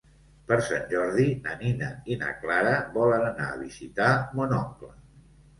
Per 0.51 0.55
Sant 0.67 0.87
Jordi 0.93 1.25
na 1.47 1.53
Nina 1.59 1.89
i 2.15 2.19
na 2.23 2.31
Clara 2.45 2.73
volen 2.97 3.27
anar 3.29 3.51
a 3.51 3.61
visitar 3.61 4.09
mon 4.41 4.57
oncle. 4.65 4.91